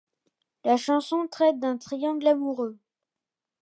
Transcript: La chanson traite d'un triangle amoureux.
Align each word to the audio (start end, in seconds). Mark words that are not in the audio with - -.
La 0.65 0.77
chanson 0.77 1.27
traite 1.27 1.59
d'un 1.59 1.77
triangle 1.77 2.25
amoureux. 2.25 2.75